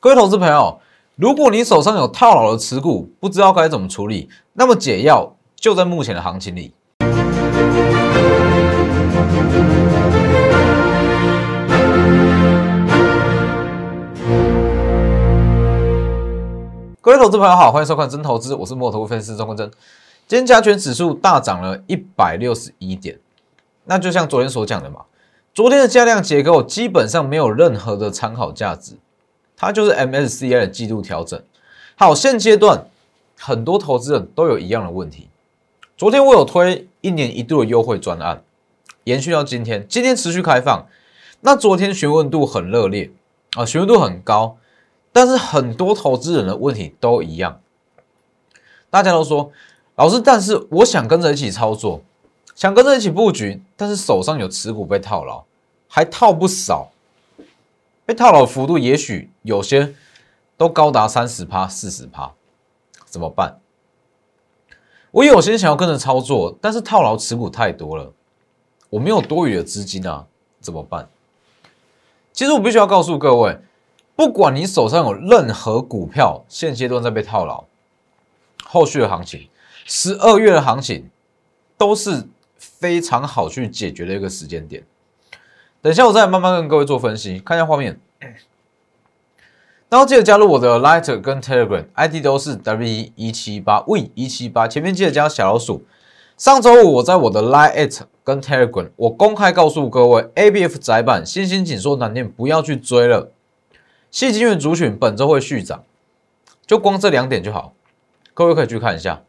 [0.00, 0.80] 各位投资朋友，
[1.16, 6.72] 如果你手上有套牢的持股，不知道该怎么处理，那么解药就在目前的行情里。
[17.00, 19.68] 各位投资朋友好，欢迎收看真投资，我是摩头分析师钟国珍。
[20.28, 23.18] 今天加权指数大涨了一百六十一点，
[23.86, 25.00] 那就像昨天所讲的嘛，
[25.52, 28.92] 昨天的价量结构基本上没有任何的参考价值。
[29.60, 31.42] 它就是 MSCI 的季度调整。
[31.96, 32.86] 好，现阶段
[33.36, 35.28] 很多投资人都有一样的问题。
[35.96, 38.44] 昨天我有推一年一度的优惠专案，
[39.02, 40.86] 延续到今天，今天持续开放。
[41.40, 43.10] 那昨天询问度很热烈
[43.56, 44.56] 啊，询问度很高，
[45.12, 47.60] 但是很多投资人的问题都一样。
[48.90, 49.50] 大家都说，
[49.96, 52.00] 老师，但是我想跟着一起操作，
[52.54, 55.44] 想跟着一起布局，但是手上有持股被套牢，
[55.88, 56.92] 还套不少。
[58.08, 59.94] 被套牢幅度也许有些
[60.56, 62.32] 都高达三十趴、四十趴，
[63.04, 63.60] 怎么办？
[65.10, 68.10] 我有些想要跟着操作，但是套牢持股太多了，
[68.88, 70.24] 我没有多余的资金啊，
[70.58, 71.06] 怎么办？
[72.32, 73.58] 其实我必须要告诉各位，
[74.16, 77.64] 不管你手上有任何股票，现阶段在被套牢，
[78.64, 79.50] 后续的行情，
[79.84, 81.10] 十二月的行情
[81.76, 84.82] 都是非常好去解决的一个时间点。
[85.80, 87.38] 等一下，我再慢慢跟各位做分析。
[87.38, 88.00] 看一下画面，
[89.88, 95.84] 然后记得加入我的 Lighter 跟 Telegram，ID 都是 W 一七八 V 一七八，前面记得加小老鼠。
[96.36, 103.30] 上周五我在我的 Lighter 跟 Telegram，我公开告诉各位，ABF 窄板新兴紧缩难念，不要去追了。
[104.10, 105.84] 细金元族群本周会续涨，
[106.66, 107.72] 就光这两点就好，
[108.34, 109.22] 各位可以去看一下。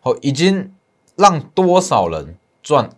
[0.00, 0.72] 好，已经
[1.16, 2.90] 让多少人赚？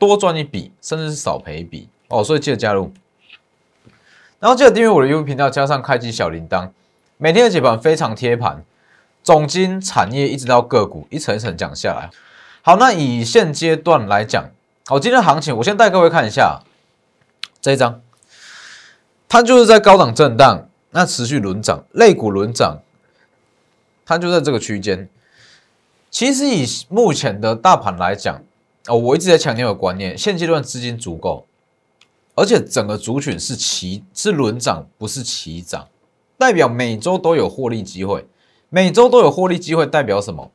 [0.00, 2.90] 多赚一笔，甚至是少赔一笔哦，所以记得加入，
[4.38, 6.70] 然后记得订阅我的 YouTube 频道，加上开启小铃铛，
[7.18, 8.64] 每天的解盘非常贴盘，
[9.22, 12.08] 总金产业一直到个股一层一层讲下来。
[12.62, 14.50] 好，那以现阶段来讲，
[14.86, 16.62] 好，今天行情我先带各位看一下
[17.60, 18.00] 这一张，
[19.28, 22.78] 它就是在高档震荡，那持续轮涨，类股轮涨，
[24.06, 25.08] 它就在这个区间。
[26.10, 28.42] 其实以目前的大盘来讲，
[28.86, 31.46] 哦，我一直在强调的观念，现阶段资金足够，
[32.34, 35.86] 而且整个族群是齐是轮涨，不是齐涨，
[36.38, 38.26] 代表每周都有获利机会，
[38.70, 40.50] 每周都有获利机会代表什么？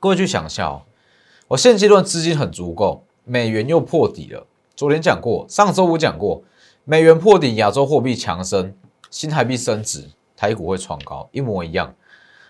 [0.00, 0.82] 各位去想一下哦，
[1.48, 4.46] 我现阶段资金很足够，美元又破底了。
[4.74, 6.42] 昨天讲过，上周五讲过，
[6.84, 8.74] 美元破底，亚洲货币强升，
[9.10, 11.94] 新台币升值，台股会创高，一模一样。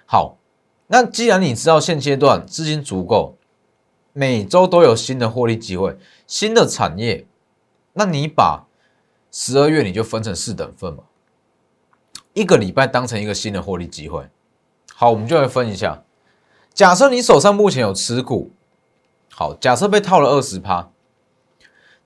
[0.07, 0.37] 好，
[0.87, 3.35] 那既然你知道现阶段资金足够。
[4.12, 7.26] 每周都有新的获利机会，新的产业，
[7.93, 8.66] 那你把
[9.31, 11.04] 十二月你就分成四等份嘛，
[12.34, 14.28] 一个礼拜当成一个新的获利机会。
[14.94, 16.03] 好，我们就来分一下。
[16.75, 18.50] 假设你手上目前有持股，
[19.31, 20.91] 好，假设被套了二十趴，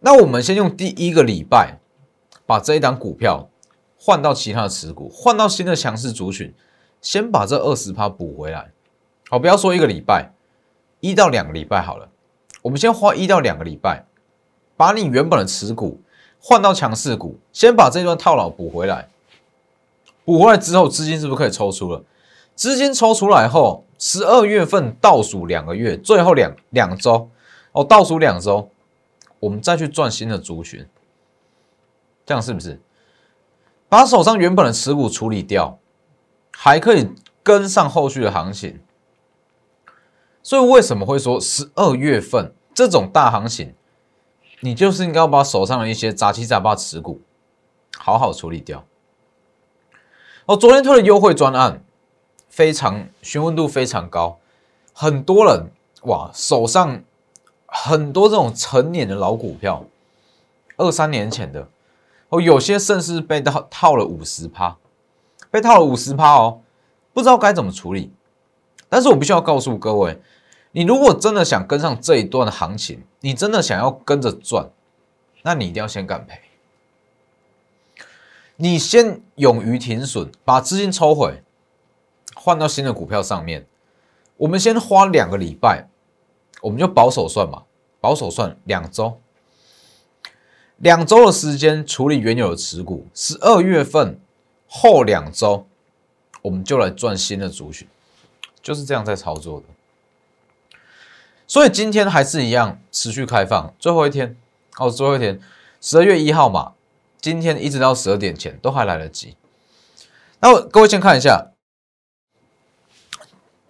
[0.00, 1.78] 那我们先用第一个礼拜
[2.44, 3.48] 把这一档股票
[3.98, 6.54] 换到其他的持股，换到新的强势族群，
[7.00, 8.72] 先把这二十趴补回来。
[9.30, 10.33] 好，不要说一个礼拜。
[11.04, 12.08] 一到两个礼拜好了，
[12.62, 14.06] 我们先花一到两个礼拜，
[14.74, 16.00] 把你原本的持股
[16.40, 19.06] 换到强势股，先把这段套牢补回来。
[20.24, 22.02] 补回来之后，资金是不是可以抽出了？
[22.54, 27.28] 资金抽出来后，十二月份倒数两个月，最后两两周
[27.72, 28.70] 哦，倒数两周，
[29.40, 30.86] 我们再去赚新的族群，
[32.24, 32.80] 这样是不是？
[33.90, 35.78] 把手上原本的持股处理掉，
[36.50, 37.10] 还可以
[37.42, 38.80] 跟上后续的行情。
[40.44, 43.74] 所以为什么会说十二月份这种大行情，
[44.60, 47.22] 你就是应该要把手上的一些杂七杂八持股
[47.96, 48.84] 好好处理掉。
[50.44, 51.82] 我昨天推的优惠专案，
[52.50, 54.38] 非常询问度非常高，
[54.92, 55.70] 很多人
[56.02, 57.02] 哇手上
[57.64, 59.82] 很多这种成年的老股票，
[60.76, 61.66] 二三年前的
[62.28, 64.76] 哦，有些甚至被套套了五十趴，
[65.50, 66.60] 被套了五十趴哦，
[67.14, 68.12] 不知道该怎么处理。
[68.88, 70.18] 但是我必须要告诉各位。
[70.72, 74.68] 你如果真的想跟上这一段的行情，你真的想要跟着赚，
[75.42, 76.40] 那你一定要先敢赔。
[78.56, 81.42] 你先勇于停损，把资金抽回，
[82.34, 83.66] 换到新的股票上面。
[84.36, 85.88] 我们先花两个礼拜，
[86.60, 87.62] 我们就保守算嘛，
[88.00, 89.20] 保守算两周，
[90.78, 93.06] 两周的时间处理原有的持股。
[93.14, 94.18] 十二月份
[94.66, 95.66] 后两周，
[96.42, 97.86] 我们就来赚新的族群，
[98.64, 99.66] 就是这样在操作的。
[101.46, 104.36] 所以今天还是一样持续开放，最后一天
[104.78, 105.38] 哦，最后一天，
[105.80, 106.72] 十二月一号嘛，
[107.20, 109.36] 今天一直到十二点前都还来得及。
[110.40, 111.52] 那各位先看一下，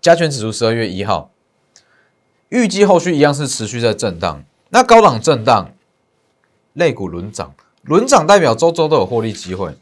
[0.00, 1.30] 加权指数十二月一号，
[2.48, 4.44] 预计后续一样是持续在震荡。
[4.70, 5.72] 那高档震荡，
[6.72, 9.76] 类股轮涨，轮涨代表周周都有获利机会。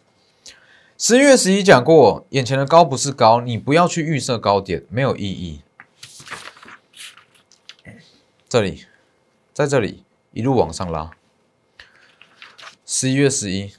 [1.05, 5.61] 十一月十一讲过，眼前的高不是高，你不要去预设高点，没有意义。
[8.49, 8.87] 这里，
[9.53, 11.11] 在这里一路往上拉。
[12.87, 13.73] 十一月十一，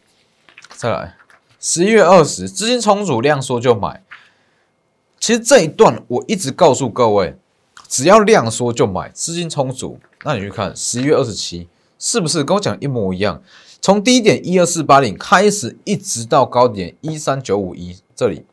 [0.75, 1.15] 再来。
[1.61, 4.03] 十一月二十，资金充足，量缩就买。
[5.17, 7.37] 其实这一段我一直告诉各位，
[7.87, 9.97] 只要量缩就买，资金充足。
[10.25, 13.41] 那你去看十一月二十七，是不是跟我讲一模一样？
[13.83, 18.45] 从低点一二四八零开始，一直到高点一三九五一，这里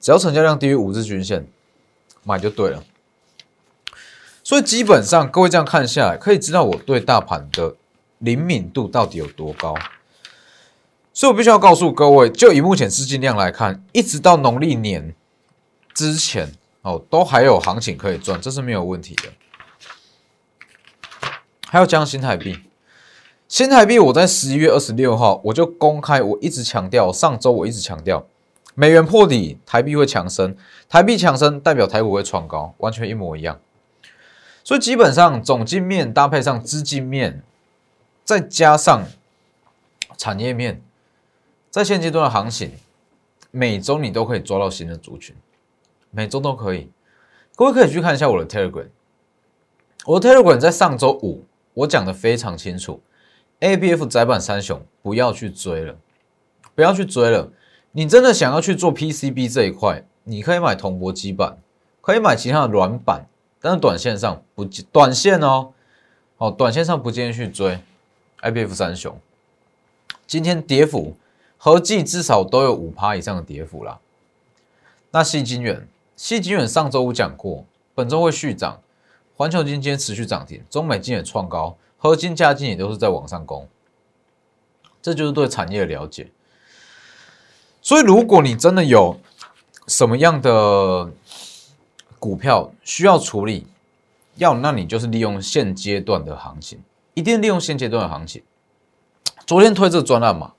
[0.00, 1.46] 只要成交量低于五日均线，
[2.24, 2.82] 买就对了。
[4.42, 7.76] 所以基本上，各位这样看下来，可以知道我对大盘的
[8.18, 9.76] 灵敏度到底有多高。
[11.12, 15.14] 所以我必须要告诉各位，就以目前资金量来看，一直到农历年
[15.94, 16.52] 之前
[16.82, 19.30] 哦，都还有行情可以赚，这是没有问题的。
[21.68, 22.58] 还要讲新台币，
[23.50, 28.24] 新台币我在十一月二十六号我就公开，我一直强调，上周我一直强调，
[28.76, 30.56] 美元破底，台币会强升，
[30.88, 33.60] 台币强升代表台股会创高，完全一模一样。
[34.62, 37.42] 所以基本上总金面搭配上资金面，
[38.24, 39.04] 再加上
[40.16, 40.80] 产业面。
[41.70, 42.70] 在现阶段的行情，
[43.50, 45.34] 每周你都可以抓到新的族群，
[46.12, 46.88] 每周都可以。
[47.56, 48.86] 各位可以去看一下我的 Telegram，
[50.06, 51.44] 我的 Telegram 在上周五
[51.74, 53.00] 我讲的非常清楚
[53.60, 55.96] ，A B F 窄板三雄不要去追了，
[56.74, 57.50] 不要去追了。
[57.92, 61.56] 你真的想要去做 P C B 这一块，你可以买铜箔基板，
[62.00, 63.26] 可以买其他的软板，
[63.60, 65.72] 但是短线上不短线哦，
[66.38, 67.78] 哦，短线上不建议去追
[68.40, 69.16] A B F 三雄。
[70.26, 71.16] 今天跌幅。
[71.62, 74.00] 合计至少都有五趴以上的跌幅啦。
[75.10, 75.86] 那细金远，
[76.16, 78.80] 细金远上周五讲过，本周会续涨。
[79.36, 83.68] 环球金今天持续涨停，中美金也创高，核心价金也都是在往上攻。
[85.02, 86.32] 这就是对产业的了解。
[87.82, 89.20] 所以，如果你真的有
[89.86, 91.10] 什么样的
[92.18, 93.66] 股票需要处理，
[94.36, 96.82] 要那你就是利用现阶段的行情，
[97.14, 98.42] 一定利用现阶段的行情。
[99.46, 100.54] 昨天推这个专案嘛。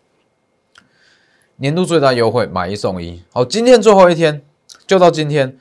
[1.57, 3.21] 年度最大优惠，买一送一。
[3.31, 4.43] 好，今天最后一天，
[4.87, 5.59] 就到今天，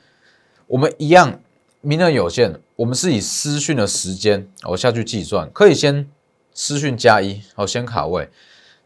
[0.65, 1.39] 我们一样
[1.81, 6.09] 名额有限，我们是以私讯的时间，我下去计算，可以先
[6.51, 8.27] 私讯加一，好，先卡位。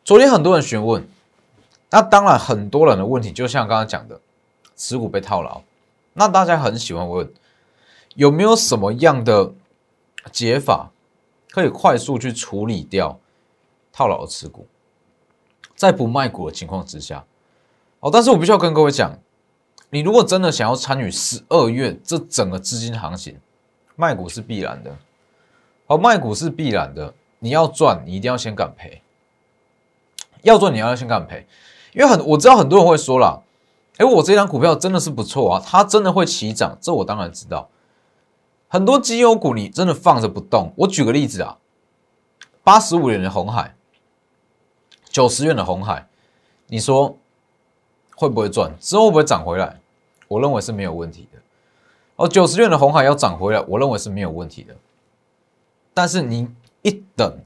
[0.04, 1.08] 昨天很多人询问，
[1.90, 4.20] 那当然很多人的问题，就像刚刚讲的，
[4.76, 5.62] 持股被套牢，
[6.12, 7.32] 那大家很喜欢问，
[8.16, 9.54] 有没有什么样的
[10.30, 10.92] 解法，
[11.52, 13.18] 可以快速去处理掉
[13.94, 14.68] 套牢的持股？
[15.74, 17.24] 在不卖股的情况之下，
[18.02, 19.18] 哦，但是我必须要跟各位讲，
[19.90, 23.40] 你如果真的想要参与十二月这整个资金行情，
[23.96, 24.96] 卖股是必然的，
[25.88, 29.02] 好，卖股是必然的，你要赚，你一定要先敢赔，
[30.44, 31.46] 要赚你要先敢赔，
[31.94, 33.44] 因为很我知道很多人会说了，
[33.98, 37.70] 哎，我这张股票真的是不错啊，它真的会起涨，这我当然知道，
[38.68, 41.58] 很多绩优股你真的放着不动，我举个例子啊，
[42.64, 43.74] 八十五年的红海。
[45.12, 46.10] 九十元的红海，
[46.68, 47.18] 你说
[48.18, 48.70] 会不会赚？
[48.82, 49.80] 之后会不会涨回来？
[50.28, 51.40] 我认为是没有问题的。
[52.16, 54.76] 哦，九十元的红海要涨回来，我认为是没有问题的。
[55.94, 56.48] 但是你
[56.82, 57.40] 一等，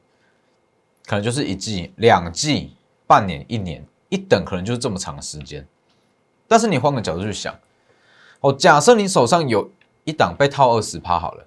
[1.06, 2.74] 可能就是一季、两季、
[3.08, 5.68] 半年、一年，一等可能就是这么长的时间。
[6.48, 7.54] 但是你换个角度去想，
[8.42, 9.70] 哦，假设你手上有
[10.04, 11.46] 一档被套二十趴好了，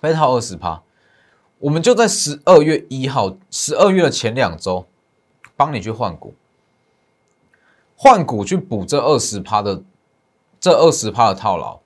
[0.00, 0.82] 被套二十趴，
[1.58, 4.86] 我们就在十二月一号，十二月的前两周。
[5.54, 6.34] 帮你去换股，
[7.94, 9.80] 换股去补这二十趴的
[10.58, 11.78] 这二十趴的套牢，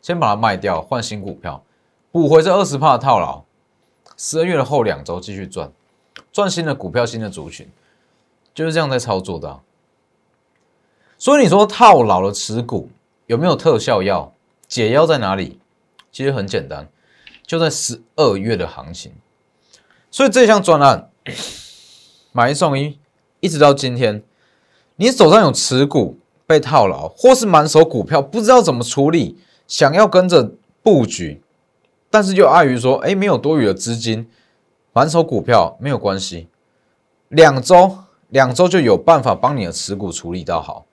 [0.00, 1.62] 先把它卖掉，换新股票，
[2.10, 3.44] 补回这二十帕的套牢。
[4.16, 5.70] 十二月的后两周继续赚，
[6.32, 7.70] 赚新的股票，新的族群，
[8.52, 9.60] 就是这样在操作的。
[11.16, 12.90] 所以你说套牢的持股
[13.26, 14.32] 有没有特效药？
[14.66, 15.58] 解药在哪里？
[16.10, 16.88] 其实很简单，
[17.46, 19.12] 就在十二月的行情。
[20.10, 21.10] 所以这项专案
[22.32, 22.98] 买一送一。
[23.40, 24.24] 一直到今天，
[24.96, 31.40] 你手上有持股被套牢，或是满手股票不知道怎么处理，想要跟着布局，
[32.10, 34.28] 但是又碍于说，哎，没有多余的资金，
[34.92, 36.48] 满手股票没有关系，
[37.28, 37.98] 两周
[38.30, 40.86] 两周就有办法帮你的持股处理到好，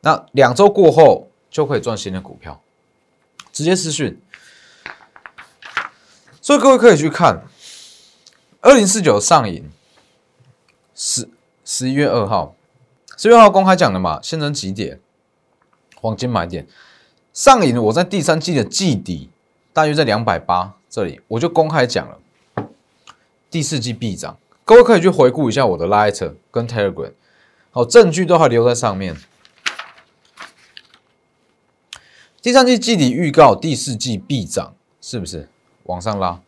[0.00, 2.62] 那两周过后就可以赚新的股票，
[3.52, 4.18] 直接私讯。
[6.40, 7.42] 所以各位可以去看
[8.62, 9.70] 二零四九上影
[10.94, 11.28] 十。
[11.64, 12.56] 十一月二号，
[13.16, 14.98] 十月二号公开讲的嘛，现在几点？
[15.94, 16.66] 黄金买点，
[17.32, 19.30] 上影我在第三季的季底
[19.72, 22.18] 大约在两百八这里，我就公开讲了，
[23.50, 24.36] 第四季必涨。
[24.66, 27.12] 各位可以去回顾一下我的 Light 跟 Telegram，
[27.70, 29.16] 好，证据都还留在上面。
[32.42, 35.48] 第三季季底预告，第四季必涨，是不是
[35.84, 36.38] 往上拉？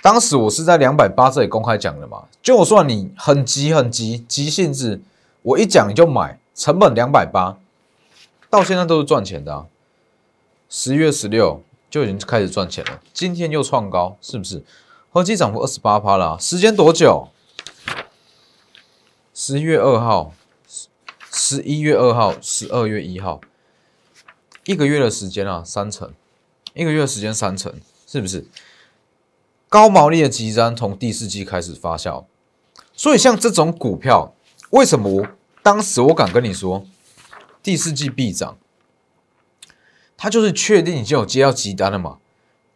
[0.00, 5.00] 当时我是在两百八这里公开讲的嘛，就算你很急很急急性子，
[5.42, 7.58] 我一讲你就买，成本两百八，
[8.48, 9.66] 到现在都是赚钱的啊。
[10.68, 14.64] 十月十六就已经开始赚钱了，今天又创高，是不是？
[15.12, 17.28] 合计涨幅二十八趴了，时间多久？
[19.32, 20.34] 十一月二号，
[21.30, 23.40] 十一月二号，十二月一号，
[24.64, 26.12] 一个月的时间啊，三成，
[26.74, 27.72] 一个月的时间三成，
[28.06, 28.46] 是不是？
[29.68, 32.24] 高毛利的基单从第四季开始发酵，
[32.94, 34.34] 所以像这种股票，
[34.70, 35.26] 为什么
[35.62, 36.84] 当时我敢跟你说
[37.66, 38.56] 第四季必涨？
[40.16, 42.18] 它就是确定已经有接到急单了嘛？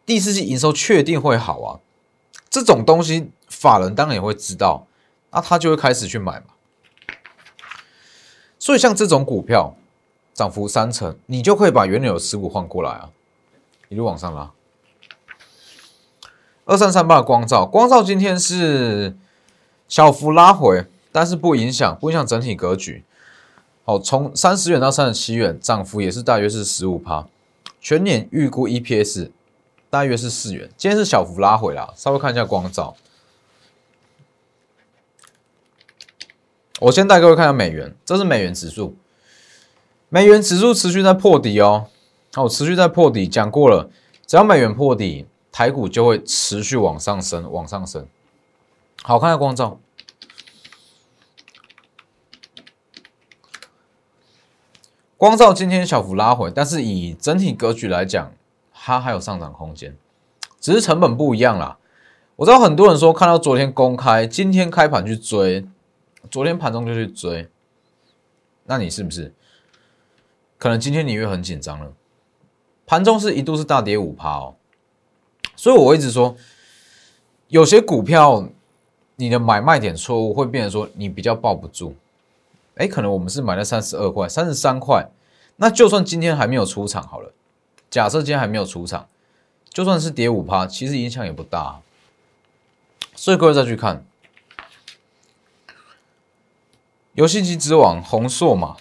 [0.04, 1.78] 第四季营收确定会好啊？
[2.50, 4.88] 这种东西法人当然也会知道，
[5.30, 6.46] 那他就会开始去买嘛。
[8.58, 9.76] 所以像这种股票
[10.34, 13.10] 涨幅三成，你就可以把原有的持股换过来啊，
[13.90, 14.50] 一路往上拉。
[16.64, 19.16] 二三三八的光照，光照今天是
[19.86, 23.04] 小幅拉回，但是不影响，不影响整体格局。
[23.90, 27.26] 哦，从三十元到三十七元，涨幅也是大约是十五趴。
[27.80, 29.30] 全年预估 EPS
[29.88, 31.92] 大约是四元，今天是小幅拉回啦。
[31.96, 32.94] 稍微看一下光照，
[36.78, 38.94] 我先带各位看一下美元，这是美元指数，
[40.08, 41.86] 美元指数持续在破底哦。
[42.32, 43.90] 好，持续在破底，讲过了，
[44.24, 45.26] 只要美元破底。
[45.52, 48.06] 台股就会持续往上升，往上升。
[49.02, 49.80] 好看的光照，
[55.20, 58.32] 光照今天小幅拉回，但是以整体格局来讲，
[58.72, 59.94] 它还有上涨空间，
[60.58, 61.76] 只是成本不一样啦。
[62.36, 65.66] 我知道很多人说看到昨天公开，今天开盘去追，
[66.30, 67.50] 昨天盘中就去追，
[68.64, 69.34] 那你是不是
[70.56, 71.92] 可能今天你会很紧张了？
[72.86, 74.54] 盘中是一度是大跌五趴哦。
[75.54, 76.34] 所以我一直说，
[77.48, 78.48] 有些股票
[79.16, 81.94] 你的买卖点错误，会变成说你比较抱不住。
[82.80, 85.10] 哎，可能我们是买了三十二块、三十三块，
[85.56, 87.34] 那就算今天还没有出场好了，
[87.90, 89.06] 假设今天还没有出场，
[89.68, 91.82] 就算是跌五趴，其实影响也不大。
[93.14, 94.02] 所以各位再去看，
[97.12, 98.76] 游戏机之王红硕嘛，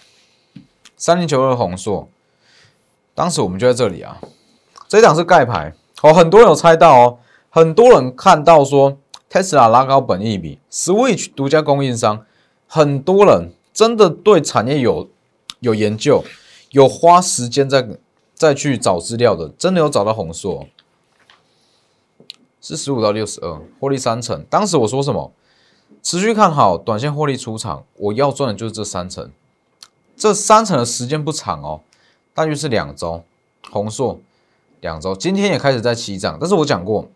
[0.96, 2.08] 三零九二红硕，
[3.14, 4.18] 当时我们就在这里啊，
[4.88, 5.74] 这一档是盖牌。
[6.00, 7.18] 哦，很多人有猜到哦，
[7.50, 8.96] 很多人看到说
[9.30, 12.24] Tesla 拉高本益比，Switch 独家供应商，
[12.66, 15.08] 很多人真的对产业有
[15.60, 16.22] 有研究，
[16.72, 17.88] 有花时间在
[18.34, 20.68] 再去找资料的，真的有找到红硕，
[22.60, 24.44] 是十五到六十二，获利三成。
[24.50, 25.32] 当时我说什么？
[26.02, 29.30] 持续看好，短线获利出场，我要赚的就是这三成，
[30.14, 31.80] 这三成的时间不长哦，
[32.34, 33.24] 大约是两周，
[33.70, 34.20] 红硕。
[34.82, 37.08] 两周，今天也开始在起涨，但是我讲过，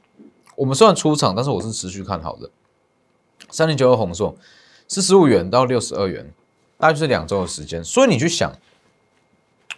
[0.56, 2.48] 我们虽然出场，但是我是持续看好的。
[3.50, 4.34] 三零九二红硕
[4.88, 6.32] 是十五元到六十二元，
[6.78, 7.82] 大概就是两周的时间。
[7.82, 8.52] 所以你去想，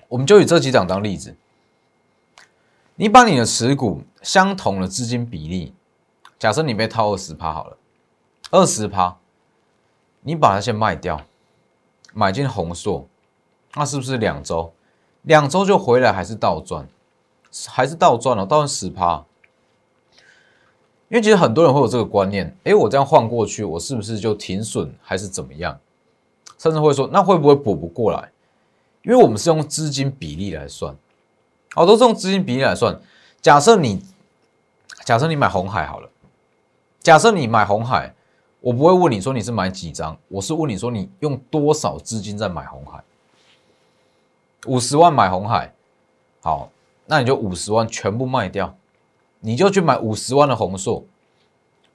[0.08, 1.36] 我们就以这几档当例子，
[2.96, 5.74] 你把你的持股相同的资金比例，
[6.38, 7.76] 假设你被套二十趴好了，
[8.50, 9.18] 二十趴，
[10.22, 11.22] 你把它先卖掉，
[12.12, 13.08] 买进红硕，
[13.74, 14.72] 那是不是两周？
[15.22, 16.88] 两周就回来还是倒赚？
[17.68, 19.24] 还是倒赚了，倒赚十趴。
[21.08, 25.78] 因为其实很多人会有这个观念，哎，我这样换过去，我是不是就停损还是怎么样？
[26.58, 28.30] 甚至会说，那会不会补不过来？
[29.02, 30.94] 因为我们是用资金比例来算，
[31.74, 33.00] 好，都是用资金比例来算。
[33.40, 34.02] 假设你，
[35.04, 36.08] 假设你买红海好了，
[37.00, 38.14] 假设你买红海，
[38.60, 43.02] 我不会问你说你是买几张，我是问你说你用多少资金在买红海？
[44.66, 45.72] 五十万买红海，
[46.42, 46.70] 好。
[47.08, 48.76] 那你就五十万全部卖掉，
[49.38, 51.04] 你就去买五十万的红硕，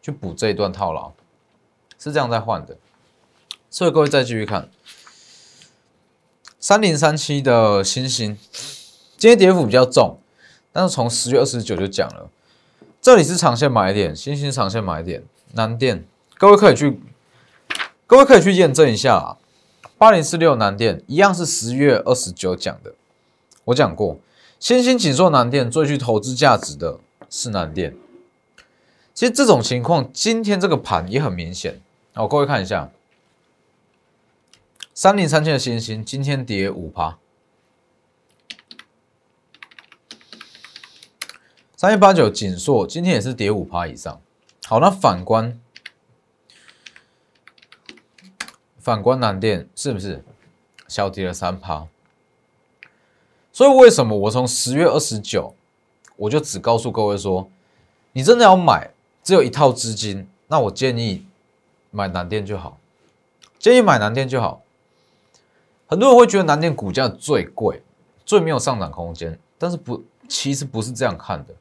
[0.02, 1.12] 去补这一段套牢，
[2.00, 2.78] 是这样在换的。
[3.74, 4.70] 所以各位再继续看，
[6.60, 8.38] 三零三七的星星，
[9.18, 10.20] 今天跌幅比较重，
[10.74, 12.30] 但是从十月二十九就讲了，
[13.02, 15.24] 这里是长线买点，星星长线买点，
[15.54, 16.06] 南电，
[16.38, 17.00] 各位可以去，
[18.06, 19.38] 各位可以去验证一下啊。
[19.98, 22.94] 八零四六南电一样是十月二十九讲的，
[23.64, 24.20] 我讲过。
[24.60, 27.00] 先行紧缩南电，最具投资价值的
[27.30, 27.96] 是南电。
[29.14, 31.82] 其实这种情况，今天这个盘也很明显。
[32.14, 32.92] 哦，各位看一下，
[35.02, 37.18] 三零三七的星星今天跌五趴，
[41.76, 44.22] 三一八九锦硕今天也是跌五趴以上。
[44.68, 45.60] 好，那反观
[48.78, 50.24] 反观南电是不是
[50.88, 51.88] 小跌了三趴？
[53.52, 55.56] 所以为什么我从十月二十九
[56.16, 57.50] 我就只告诉各位说，
[58.12, 58.92] 你真的要买，
[59.24, 61.26] 只有一套资金，那我建议
[61.90, 62.78] 买南电就好，
[63.58, 64.61] 建议买南电就好。
[65.92, 67.84] 很多人会觉得南电股价最贵，
[68.26, 71.54] 最没有上涨空间，但是不，其实不是这样看的。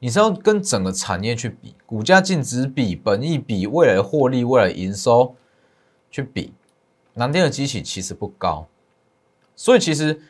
[0.00, 5.34] 你是要跟整个产业去比，股价净值比、本益比、未来的获利、未来营收
[6.10, 6.52] 去比，
[7.14, 8.66] 南电的基企其实不高，
[9.56, 10.20] 所以其实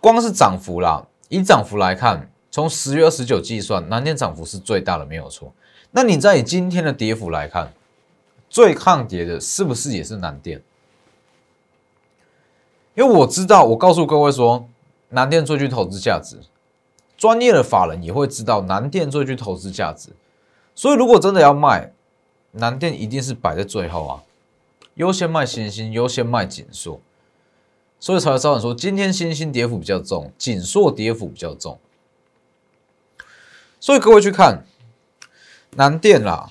[0.00, 5.52] 光是涨幅啦，以涨幅来看，从十月二十九计算，南电涨幅是最大的，没有错。
[5.90, 7.70] 那你在以今天的跌幅来看，
[8.48, 10.62] 最抗跌的是不是也是南电？
[12.94, 14.68] 因为我知道，我告诉各位说，
[15.10, 16.38] 南电最具投资价值，
[17.16, 20.10] 专业的法人也会知道南电最具投资价值，
[20.74, 21.92] 所以如果真的要卖，
[22.52, 24.22] 南电一定是摆在最后啊，
[24.94, 27.00] 优先卖新兴，优先卖锦硕，
[28.00, 31.78] 所以才会造成说今天新兴跌幅比较重，锦硕跌幅比较重，
[33.78, 34.64] 所以各位去看
[35.76, 36.50] 南电啦，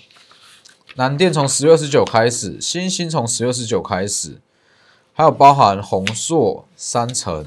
[0.95, 4.39] 南电从十月十九开始，新兴从十月十九开始。
[5.19, 7.45] 还有包含红硕三成、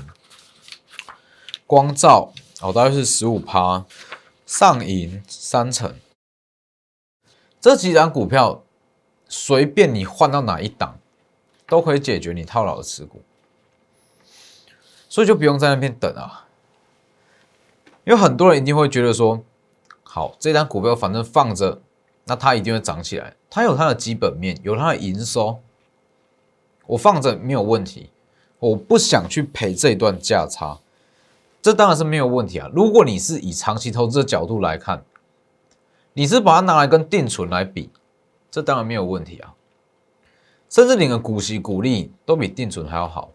[1.67, 3.87] 光照哦，大概是十五趴，
[4.45, 5.95] 上银三成，
[7.63, 8.63] 这几档股票
[9.27, 10.99] 随便你换到哪一档，
[11.67, 13.23] 都可以解决你套牢的持股，
[15.09, 16.47] 所以就不用在那边等啊。
[18.05, 19.43] 因为很多人一定会觉得说，
[20.03, 21.81] 好，这张股票反正放着，
[22.25, 25.63] 那它一定会涨起来，它有它的基本面，有它的营收。
[26.87, 28.11] 我放着没有问题，
[28.59, 30.79] 我不想去赔这一段价差，
[31.61, 32.69] 这当然是没有问题啊。
[32.75, 35.05] 如果你是以长期投资的角度来看，
[36.13, 37.91] 你是把它拿来跟定存来比，
[38.51, 39.55] 这当然没有问题啊。
[40.69, 43.31] 甚至你的股息股利都比定存还要好。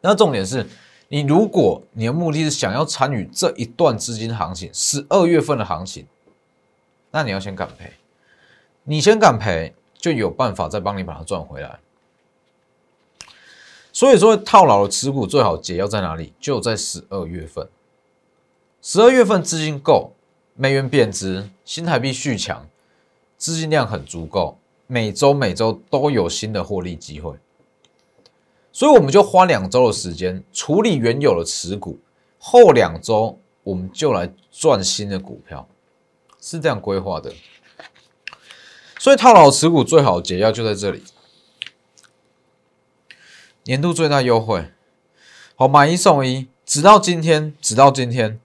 [0.00, 0.66] 那重点是
[1.08, 6.06] 你如果你的目的是想要参与这一段资金行情，十二月份的行情，
[7.10, 7.92] 那你要先敢赔，
[8.84, 11.78] 你先敢赔，就有办法再帮你把它赚回来。
[13.94, 16.32] 所以说，套牢的持股最好解药在哪里？
[16.40, 17.68] 就在十二月份。
[18.82, 20.10] 十二月份资金够，
[20.56, 22.66] 美元贬值，新台币续强，
[23.38, 27.36] 资金量很足够，每周每周都有新的获利机会。
[28.72, 31.96] 所以我们就花两周的时间处理原有的持股，
[32.40, 35.68] 后两周我们就来赚新的股票，
[36.40, 37.32] 是这样规划的。
[38.98, 41.00] 所以套牢持股最好解药就在这里。
[43.64, 44.66] 年度最大优惠，
[45.56, 48.38] 好买一送一，直到今天，直到今天，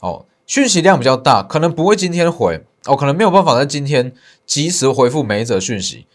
[0.00, 4.12] 哦，讯息量比较大，可能不会今天回，哦，可能没有办法在今天
[4.44, 6.06] 及时回复每一则讯息，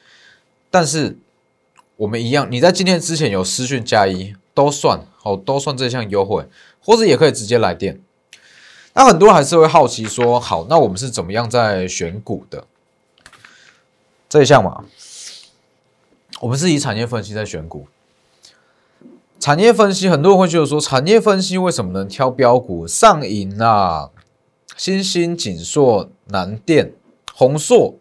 [0.70, 1.18] 但是
[1.98, 6.48] 我们一样，你在今天之前有私讯加一都算，哦，都算这项优惠，
[6.84, 8.00] 或者也可以直接来电。
[8.94, 12.68] 那很多人还是会好奇说，好，那我们是怎么样在选股的？
[14.30, 14.84] 这一项嘛，
[16.42, 17.88] 我们是以产业分析在选股。
[19.42, 22.86] 产业分析，很多人会觉得说，产业分析为什么能挑标股？
[22.86, 24.12] 上银啊，
[24.78, 26.94] 新兴、锦硕、南电、
[27.34, 27.96] 宏硕，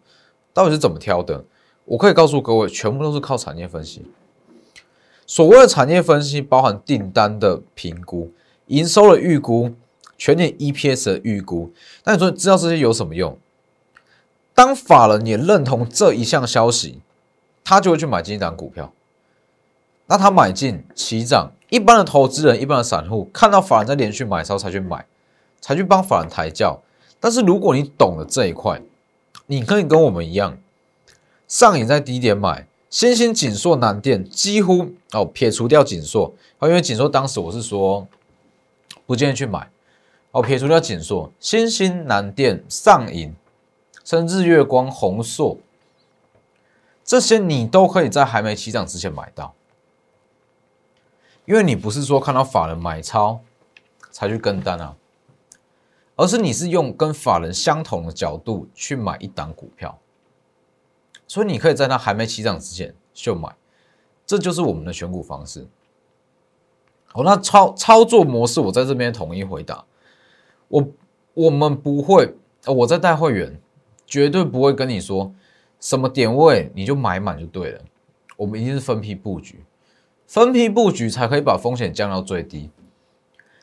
[0.53, 1.43] 到底是怎么挑的？
[1.85, 4.05] 我可以告诉各位，全部都是靠产业分析。
[5.25, 8.31] 所谓的产业分析，包含订单的评估、
[8.67, 9.71] 营收的预估、
[10.19, 11.73] 全年 EPS 的预估。
[12.03, 13.35] 那你说知道这些有什么用？
[14.53, 17.01] 当法人也认同这一项消息，
[17.63, 18.93] 他就会去买这一档股票。
[20.11, 25.05] 那他买进起涨，一般的投资人、一般的散户看到法人在连续买超才去买，
[25.61, 26.81] 才去帮法人抬轿。
[27.17, 28.81] 但是如果你懂了这一块，
[29.45, 30.57] 你可以跟我们一样，
[31.47, 38.05] 上影在低点买，新兴锦硕南电几乎哦撇除掉锦硕，因为锦硕当时我是说
[39.05, 39.69] 不建议去买，
[40.31, 43.33] 哦撇除掉锦硕，新兴南电上影，
[44.03, 45.57] 甚至月光红硕，
[47.01, 49.53] 这些你都可以在还没起涨之前买到。
[51.51, 53.41] 因为你不是说看到法人买超
[54.09, 54.95] 才去跟单啊，
[56.15, 59.99] 而是你是用跟法人相同的角度去买一档股票，
[61.27, 63.53] 所以你可以在它还没起涨之前就买，
[64.25, 65.67] 这就是我们的选股方式。
[67.07, 69.83] 好，那操操作模式我在这边统一回答，
[70.69, 70.87] 我
[71.33, 72.33] 我们不会，
[72.65, 73.59] 我在带会员
[74.05, 75.35] 绝对不会跟你说
[75.81, 77.81] 什么点位你就买满就对了。
[78.37, 79.61] 我们一定是分批布局，
[80.31, 82.69] 分批布局才可以把风险降到最低。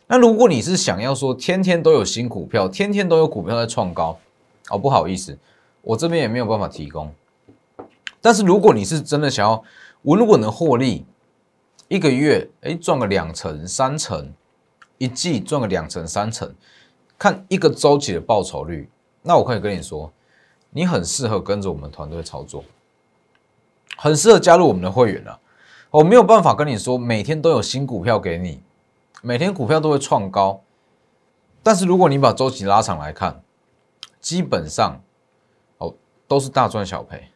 [0.06, 4.18] 那如果你是想要说天天都有新股票，天天都有股票在创高，
[4.68, 5.38] 哦，不好意思，
[5.80, 7.10] 我这边也没有办法提供。
[8.20, 9.64] 但是如果你是真的想要
[10.02, 11.06] 稳稳的获利，
[11.88, 14.30] 一个月哎赚个两成三成，
[14.98, 16.54] 一季赚个两成三成，
[17.16, 18.90] 看一个周期的报酬率，
[19.22, 20.12] 那我可以跟你说，
[20.68, 22.62] 你很适合跟着我们团队操作，
[23.96, 25.40] 很适合加入我们的会员了。
[25.90, 28.60] 我没有办法跟你说每天都有新股票给你。
[29.20, 30.62] 每天股票都会创高，
[31.62, 33.42] 但是如果你把周期拉长来看，
[34.20, 35.00] 基本上
[35.78, 35.92] 哦
[36.28, 37.28] 都是大赚小赔，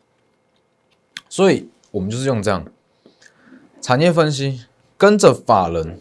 [1.29, 2.65] 所以我们就是用这样
[3.81, 4.65] 产业分析，
[4.97, 6.01] 跟着法人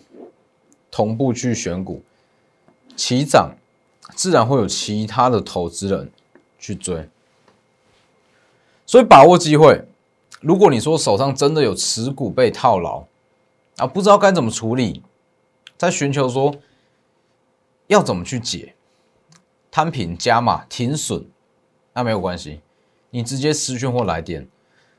[0.91, 2.03] 同步去选股，
[2.95, 3.55] 起涨
[4.13, 6.11] 自然会有其他的投资人
[6.59, 7.09] 去追，
[8.85, 9.83] 所以把握机会。
[10.41, 13.05] 如果你说手上真的有持股被套牢
[13.77, 15.01] 啊，不知道该怎么处理。
[15.77, 16.53] 在寻求说
[17.87, 18.75] 要怎么去解
[19.71, 21.25] 摊平加码停损，
[21.93, 22.61] 那没有关系，
[23.09, 24.47] 你直接私讯或来电。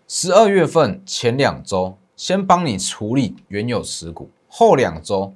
[0.08, 5.32] 十二月份前两周先帮你处理原有持股，后两周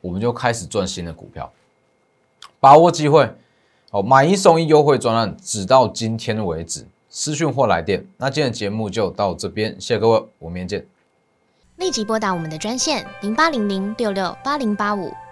[0.00, 1.52] 我们就开始赚新的股票，
[2.60, 3.32] 把握机会
[3.90, 4.02] 哦！
[4.02, 6.86] 买一送一优惠专案，直到今天为止。
[7.18, 10.86] 私讯或来电，那今天的节目就到这边，谢谢各位，我们明天见。
[11.76, 15.10] 立即拨打我们的专线零八零零六六八零八五